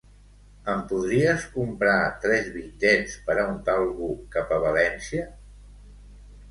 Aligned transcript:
Em 0.71 0.79
podries 0.91 1.43
comprar 1.57 1.99
tres 2.25 2.49
bitllets 2.57 3.15
per 3.29 3.37
un 3.45 3.61
Talgo 3.69 4.13
cap 4.37 4.59
a 4.59 4.61
València? 4.69 5.33